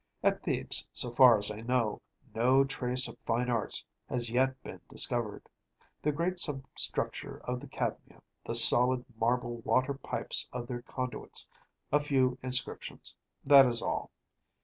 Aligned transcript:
At 0.23 0.41
Thebes, 0.41 0.89
so 0.91 1.11
far 1.11 1.37
as 1.37 1.51
I 1.51 1.61
know, 1.61 2.01
no 2.33 2.63
trace 2.63 3.07
of 3.07 3.19
fine 3.19 3.51
arts 3.51 3.85
has 4.09 4.31
yet 4.31 4.59
been 4.63 4.81
discovered. 4.89 5.47
The 6.01 6.11
great 6.11 6.39
substructure 6.39 7.37
of 7.43 7.59
the 7.59 7.67
Cadmea, 7.67 8.23
the 8.43 8.55
solid 8.55 9.05
marble 9.19 9.57
water 9.57 9.93
pipes 9.93 10.49
of 10.51 10.65
their 10.65 10.81
conduits, 10.81 11.47
a 11.91 11.99
few 11.99 12.39
inscriptions‚ÄĒthat 12.41 13.67
is 13.69 13.83
all. 13.83 14.09